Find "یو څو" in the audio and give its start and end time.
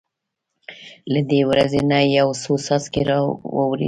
2.17-2.51